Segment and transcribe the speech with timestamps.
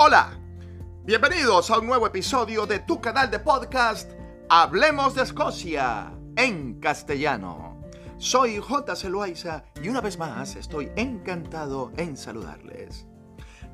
[0.00, 0.30] Hola,
[1.02, 4.12] bienvenidos a un nuevo episodio de tu canal de podcast
[4.48, 7.82] Hablemos de Escocia en castellano.
[8.16, 8.94] Soy J.
[9.08, 13.08] Loaiza y una vez más estoy encantado en saludarles.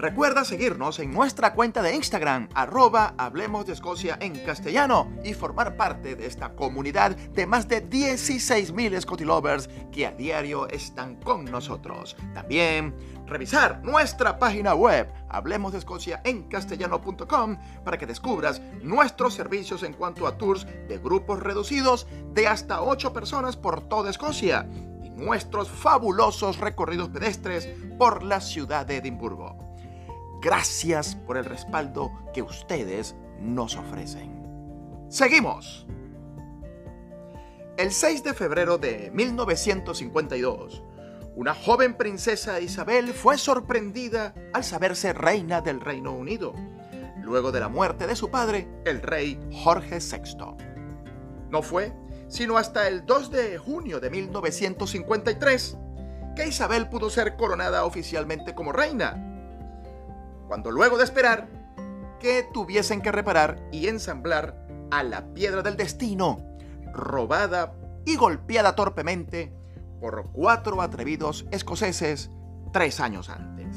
[0.00, 5.76] Recuerda seguirnos en nuestra cuenta de Instagram, arroba Hablemos de Escocia en castellano y formar
[5.76, 11.44] parte de esta comunidad de más de 16.000 Scotty Lovers que a diario están con
[11.44, 12.16] nosotros.
[12.32, 19.82] También revisar nuestra página web, Hablemos de Escocia en castellano.com, para que descubras nuestros servicios
[19.82, 24.66] en cuanto a tours de grupos reducidos de hasta 8 personas por toda Escocia
[25.04, 29.69] y nuestros fabulosos recorridos pedestres por la ciudad de Edimburgo.
[30.40, 34.40] Gracias por el respaldo que ustedes nos ofrecen.
[35.08, 35.86] Seguimos.
[37.76, 40.82] El 6 de febrero de 1952,
[41.36, 46.54] una joven princesa Isabel fue sorprendida al saberse reina del Reino Unido,
[47.22, 50.56] luego de la muerte de su padre, el rey Jorge VI.
[51.50, 51.92] No fue
[52.28, 55.76] sino hasta el 2 de junio de 1953
[56.36, 59.29] que Isabel pudo ser coronada oficialmente como reina
[60.50, 61.48] cuando luego de esperar
[62.18, 66.44] que tuviesen que reparar y ensamblar a la piedra del destino,
[66.92, 67.72] robada
[68.04, 69.52] y golpeada torpemente
[70.00, 72.32] por cuatro atrevidos escoceses
[72.72, 73.76] tres años antes.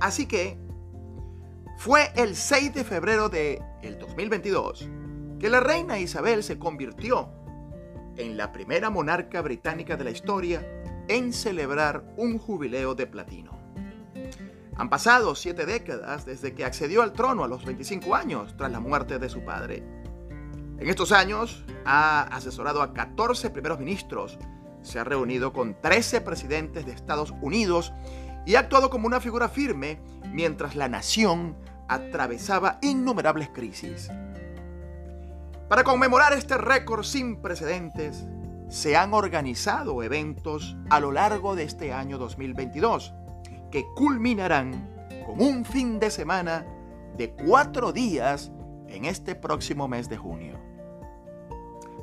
[0.00, 0.58] Así que
[1.78, 4.88] fue el 6 de febrero de el 2022
[5.38, 7.30] que la reina Isabel se convirtió
[8.16, 10.66] en la primera monarca británica de la historia
[11.06, 13.53] en celebrar un jubileo de platino.
[14.76, 18.80] Han pasado siete décadas desde que accedió al trono a los 25 años tras la
[18.80, 19.84] muerte de su padre.
[20.78, 24.36] En estos años ha asesorado a 14 primeros ministros,
[24.82, 27.92] se ha reunido con 13 presidentes de Estados Unidos
[28.46, 30.00] y ha actuado como una figura firme
[30.32, 31.56] mientras la nación
[31.88, 34.10] atravesaba innumerables crisis.
[35.68, 38.26] Para conmemorar este récord sin precedentes,
[38.68, 43.14] se han organizado eventos a lo largo de este año 2022
[43.74, 44.88] que culminarán
[45.26, 46.64] con un fin de semana
[47.16, 48.52] de cuatro días
[48.86, 50.60] en este próximo mes de junio.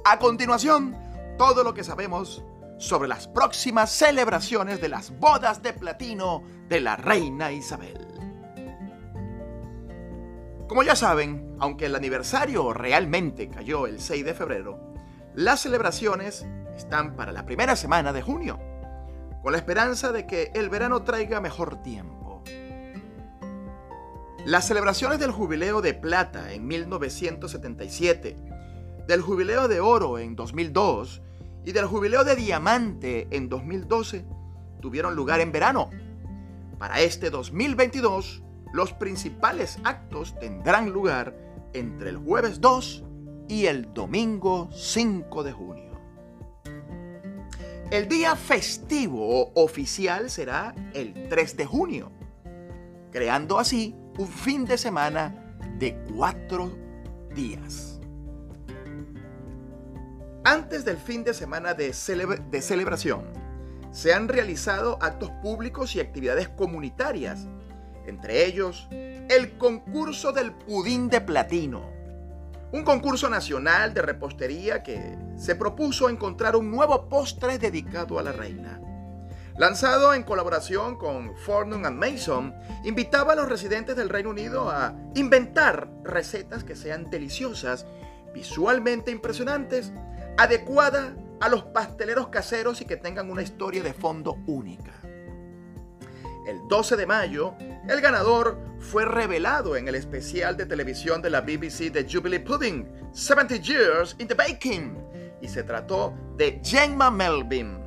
[0.04, 0.94] A continuación,
[1.38, 2.44] todo lo que sabemos
[2.78, 8.06] sobre las próximas celebraciones de las bodas de platino de la reina Isabel.
[10.68, 14.94] Como ya saben, aunque el aniversario realmente cayó el 6 de febrero,
[15.36, 16.46] las celebraciones
[16.76, 18.60] están para la primera semana de junio
[19.41, 22.44] con la esperanza de que el verano traiga mejor tiempo.
[24.46, 28.38] Las celebraciones del Jubileo de Plata en 1977,
[29.07, 31.22] del Jubileo de Oro en 2002
[31.66, 34.25] y del Jubileo de Diamante en 2012
[34.80, 35.90] tuvieron lugar en verano.
[36.80, 38.41] Para este 2022,
[38.74, 41.35] los principales actos tendrán lugar
[41.74, 43.03] entre el jueves 2
[43.47, 45.91] y el domingo 5 de junio.
[47.91, 52.09] El día festivo oficial será el 3 de junio,
[53.12, 56.74] creando así un fin de semana de cuatro
[57.35, 58.00] días.
[60.46, 61.94] Antes del fin de semana de,
[62.50, 63.25] de celebración,
[63.91, 67.46] se han realizado actos públicos y actividades comunitarias,
[68.07, 71.90] entre ellos el concurso del pudín de platino,
[72.72, 78.32] un concurso nacional de repostería que se propuso encontrar un nuevo postre dedicado a la
[78.32, 78.80] reina.
[79.58, 82.56] Lanzado en colaboración con Fortnum and Mason,
[82.86, 87.86] invitaba a los residentes del Reino Unido a inventar recetas que sean deliciosas,
[88.34, 89.92] visualmente impresionantes,
[90.38, 91.12] adecuadas
[91.42, 95.00] a los pasteleros caseros y que tengan una historia de fondo única.
[96.46, 97.53] El 12 de mayo,
[97.88, 103.12] el ganador fue revelado en el especial de televisión de la BBC de Jubilee Pudding,
[103.12, 104.97] 70 Years in the Baking,
[105.40, 107.78] y se trató de Gemma Melvin,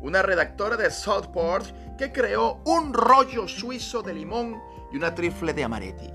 [0.00, 1.66] una redactora de Southport
[1.98, 4.58] que creó un rollo suizo de limón
[4.90, 6.10] y una trifle de amaretti.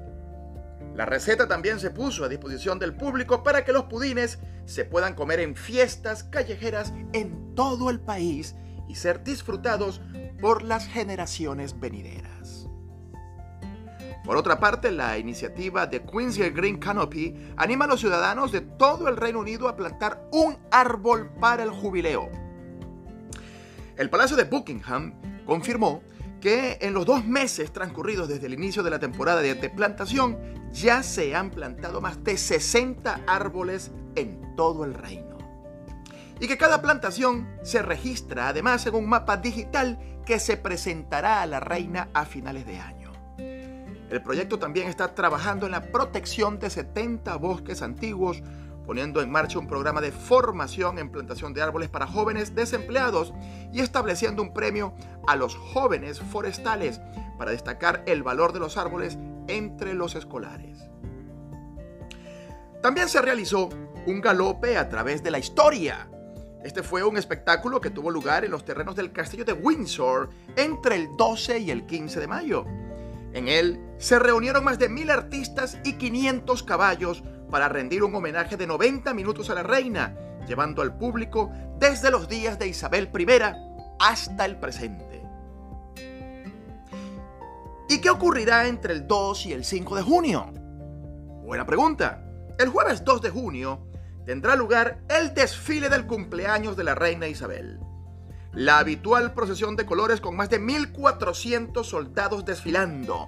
[0.95, 5.13] La receta también se puso a disposición del público para que los pudines se puedan
[5.13, 8.55] comer en fiestas callejeras en todo el país
[8.87, 10.01] y ser disfrutados
[10.41, 12.67] por las generaciones venideras.
[14.25, 19.07] Por otra parte, la iniciativa de Queen's Green Canopy anima a los ciudadanos de todo
[19.07, 22.29] el Reino Unido a plantar un árbol para el jubileo.
[23.97, 25.13] El Palacio de Buckingham
[25.45, 26.01] confirmó
[26.41, 30.37] que en los dos meses transcurridos desde el inicio de la temporada de plantación
[30.71, 35.34] ya se han plantado más de 60 árboles en todo el reino
[36.39, 41.45] y que cada plantación se registra además en un mapa digital que se presentará a
[41.45, 43.11] la reina a finales de año.
[44.09, 48.43] El proyecto también está trabajando en la protección de 70 bosques antiguos,
[48.85, 53.33] poniendo en marcha un programa de formación en plantación de árboles para jóvenes desempleados
[53.73, 54.93] y estableciendo un premio
[55.27, 57.01] a los jóvenes forestales
[57.37, 59.17] para destacar el valor de los árboles
[59.47, 60.79] entre los escolares.
[62.81, 63.69] También se realizó
[64.05, 66.07] un galope a través de la historia.
[66.65, 70.95] Este fue un espectáculo que tuvo lugar en los terrenos del castillo de Windsor entre
[70.95, 72.65] el 12 y el 15 de mayo.
[73.33, 78.57] En él se reunieron más de mil artistas y 500 caballos para rendir un homenaje
[78.57, 80.15] de 90 minutos a la reina,
[80.47, 83.27] llevando al público desde los días de Isabel I
[83.99, 85.21] hasta el presente.
[87.87, 90.51] ¿Y qué ocurrirá entre el 2 y el 5 de junio?
[91.43, 92.23] Buena pregunta.
[92.57, 93.84] El jueves 2 de junio
[94.25, 97.79] tendrá lugar el desfile del cumpleaños de la reina Isabel.
[98.53, 103.25] La habitual procesión de colores con más de 1.400 soldados desfilando,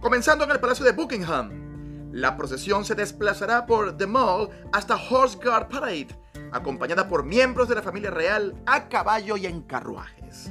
[0.00, 2.10] comenzando en el Palacio de Buckingham.
[2.12, 6.08] La procesión se desplazará por The Mall hasta Horse Guard Parade,
[6.52, 10.50] acompañada por miembros de la familia real a caballo y en carruajes.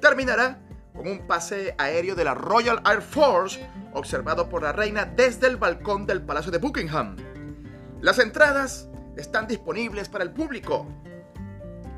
[0.00, 0.60] Terminará
[0.94, 5.56] con un pase aéreo de la Royal Air Force observado por la reina desde el
[5.56, 7.16] balcón del Palacio de Buckingham.
[8.00, 10.86] Las entradas están disponibles para el público.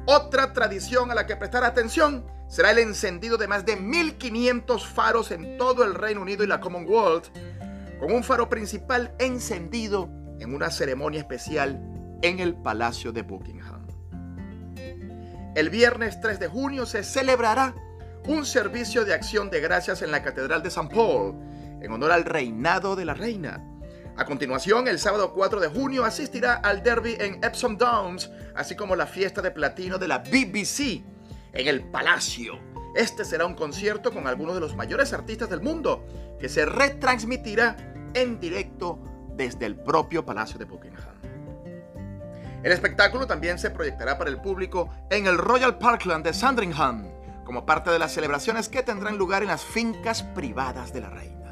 [0.06, 5.30] Otra tradición a la que prestar atención será el encendido de más de 1.500 faros
[5.30, 7.26] en todo el Reino Unido y la Commonwealth,
[7.98, 10.08] con un faro principal encendido
[10.38, 11.80] en una ceremonia especial
[12.22, 13.86] en el Palacio de Buckingham.
[15.54, 17.74] El viernes 3 de junio se celebrará
[18.26, 20.94] un servicio de acción de gracias en la Catedral de St.
[20.94, 21.34] Paul,
[21.80, 23.64] en honor al reinado de la reina.
[24.16, 28.96] A continuación, el sábado 4 de junio asistirá al derby en Epsom Downs, así como
[28.96, 31.04] la fiesta de platino de la BBC
[31.52, 32.58] en el Palacio.
[32.94, 36.06] Este será un concierto con algunos de los mayores artistas del mundo,
[36.40, 37.76] que se retransmitirá
[38.14, 38.98] en directo
[39.36, 41.20] desde el propio Palacio de Buckingham.
[42.62, 47.06] El espectáculo también se proyectará para el público en el Royal Parkland de Sandringham,
[47.44, 51.45] como parte de las celebraciones que tendrán lugar en las fincas privadas de la reina.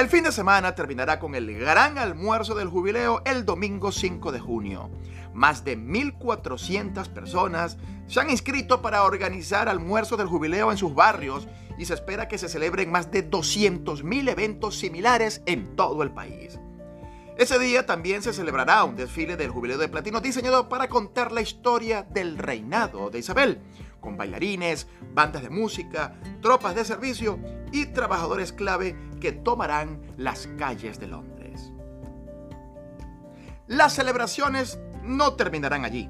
[0.00, 4.40] El fin de semana terminará con el gran almuerzo del jubileo el domingo 5 de
[4.40, 4.88] junio.
[5.34, 7.76] Más de 1.400 personas
[8.06, 12.38] se han inscrito para organizar almuerzos del jubileo en sus barrios y se espera que
[12.38, 16.58] se celebren más de 200.000 eventos similares en todo el país.
[17.36, 21.42] Ese día también se celebrará un desfile del jubileo de platino diseñado para contar la
[21.42, 23.60] historia del reinado de Isabel,
[24.00, 27.38] con bailarines, bandas de música, tropas de servicio
[27.72, 31.72] y trabajadores clave que tomarán las calles de Londres.
[33.66, 36.08] Las celebraciones no terminarán allí.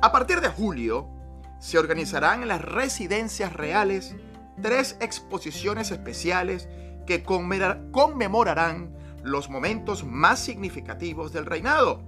[0.00, 1.08] A partir de julio,
[1.60, 4.16] se organizarán en las residencias reales
[4.60, 6.68] tres exposiciones especiales
[7.06, 12.02] que conmemorarán los momentos más significativos del reinado,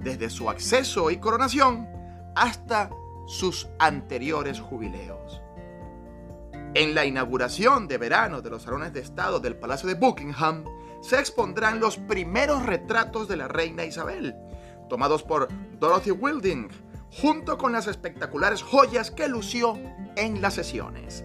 [0.00, 1.88] desde su acceso y coronación
[2.34, 2.90] hasta
[3.26, 5.40] sus anteriores jubileos.
[6.74, 10.64] En la inauguración de verano de los salones de estado del Palacio de Buckingham
[11.00, 14.34] se expondrán los primeros retratos de la reina Isabel,
[14.88, 16.68] tomados por Dorothy Wilding,
[17.10, 19.78] junto con las espectaculares joyas que lució
[20.16, 21.24] en las sesiones.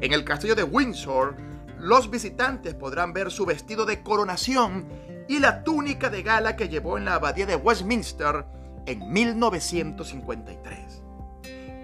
[0.00, 1.36] En el castillo de Windsor,
[1.78, 4.88] los visitantes podrán ver su vestido de coronación
[5.28, 8.46] y la túnica de gala que llevó en la abadía de Westminster
[8.86, 11.02] en 1953.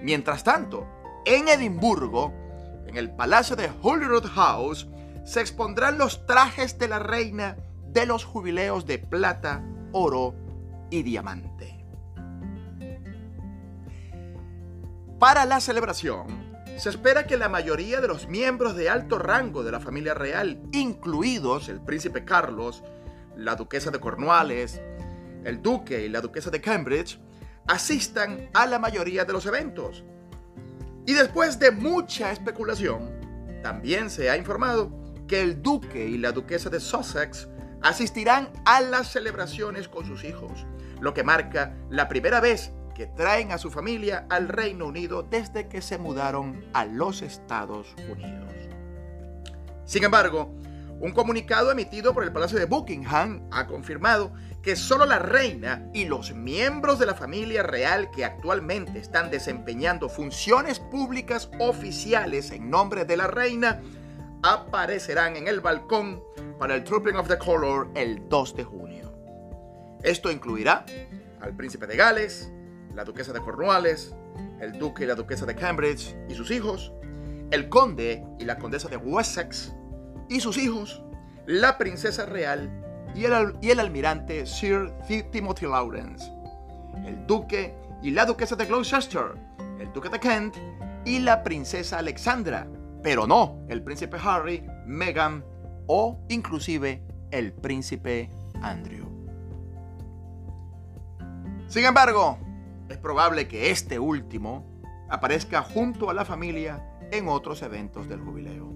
[0.03, 0.87] Mientras tanto,
[1.25, 2.33] en Edimburgo,
[2.87, 4.89] en el Palacio de Holyrood House,
[5.25, 7.57] se expondrán los trajes de la reina
[7.89, 10.35] de los jubileos de plata, oro
[10.91, 11.85] y diamante.
[15.19, 16.43] Para la celebración,
[16.77, 20.61] se espera que la mayoría de los miembros de alto rango de la familia real,
[20.73, 22.83] incluidos el príncipe Carlos,
[23.37, 24.83] la duquesa de Cornualles,
[25.45, 27.19] el duque y la duquesa de Cambridge,
[27.67, 30.05] asistan a la mayoría de los eventos.
[31.07, 33.11] Y después de mucha especulación,
[33.63, 34.91] también se ha informado
[35.27, 37.49] que el duque y la duquesa de Sussex
[37.83, 40.67] asistirán a las celebraciones con sus hijos,
[41.01, 45.69] lo que marca la primera vez que traen a su familia al Reino Unido desde
[45.69, 48.53] que se mudaron a los Estados Unidos.
[49.85, 50.55] Sin embargo,
[51.03, 54.33] un comunicado emitido por el Palacio de Buckingham ha confirmado
[54.63, 60.09] que solo la reina y los miembros de la familia real que actualmente están desempeñando
[60.09, 63.83] funciones públicas oficiales en nombre de la reina
[64.45, 66.23] aparecerán en el balcón
[66.61, 69.13] para el Trooping of the Color el 2 de junio.
[70.05, 70.87] Esto incluirá
[71.41, 72.49] al príncipe de Gales,
[72.95, 74.15] la duquesa de Cornualles,
[74.61, 76.93] el duque y la duquesa de Cambridge y sus hijos,
[77.51, 79.75] el conde y la condesa de Wessex
[80.33, 81.03] y sus hijos,
[81.45, 82.71] la princesa real
[83.15, 84.91] y el, y el almirante Sir
[85.31, 86.33] Timothy Lawrence,
[87.05, 89.35] el duque y la duquesa de Gloucester,
[89.79, 90.57] el duque de Kent
[91.05, 92.67] y la princesa Alexandra,
[93.03, 95.45] pero no el príncipe Harry, Meghan
[95.87, 98.31] o inclusive el príncipe
[98.63, 99.07] Andrew.
[101.69, 102.39] Sin embargo,
[102.89, 104.65] es probable que este último
[105.11, 108.72] aparezca junto a la familia en otros eventos del jubileo.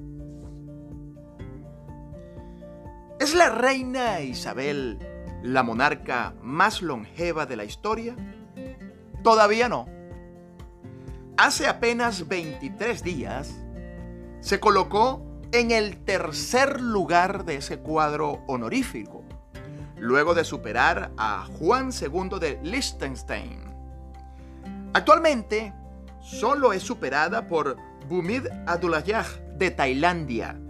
[3.26, 5.00] ¿Es la reina Isabel
[5.42, 8.14] la monarca más longeva de la historia?
[9.24, 9.88] Todavía no.
[11.36, 13.52] Hace apenas 23 días
[14.38, 19.24] se colocó en el tercer lugar de ese cuadro honorífico,
[19.98, 23.58] luego de superar a Juan II de Liechtenstein.
[24.94, 25.72] Actualmente,
[26.20, 27.76] solo es superada por
[28.08, 30.60] Bumid Adulayah de Tailandia,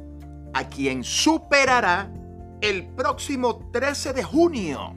[0.54, 2.10] a quien superará
[2.60, 4.94] el próximo 13 de junio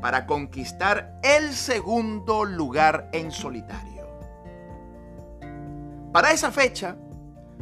[0.00, 4.06] para conquistar el segundo lugar en solitario.
[6.12, 6.96] Para esa fecha,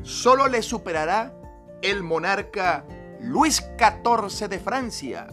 [0.03, 1.35] solo le superará
[1.83, 2.85] el monarca
[3.21, 5.27] Luis XIV de Francia,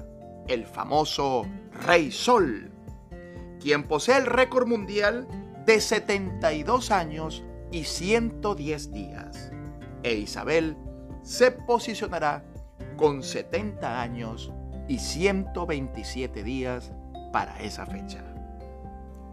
[0.47, 1.45] el famoso
[1.85, 2.71] Rey Sol,
[3.59, 5.27] quien posee el récord mundial
[5.65, 9.51] de 72 años y 110 días.
[10.03, 10.75] E Isabel
[11.21, 12.43] se posicionará
[12.95, 14.51] con 70 años
[14.87, 16.91] y 127 días
[17.31, 18.23] para esa fecha.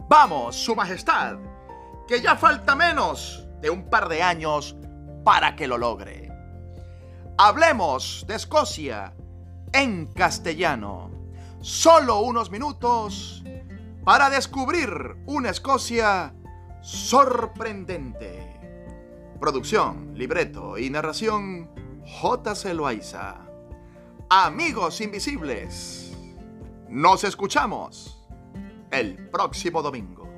[0.08, 1.36] Vamos, Su Majestad,
[2.08, 4.76] que ya falta menos de un par de años
[5.24, 6.32] para que lo logre.
[7.38, 9.14] Hablemos de Escocia
[9.72, 11.10] en castellano.
[11.60, 13.44] Solo unos minutos
[14.04, 16.34] para descubrir una Escocia
[16.80, 18.60] sorprendente.
[19.38, 21.70] Producción, libreto y narración
[22.04, 22.74] J.C.
[22.74, 23.49] Loaiza.
[24.32, 26.12] Amigos invisibles,
[26.88, 28.16] nos escuchamos
[28.92, 30.28] el próximo domingo.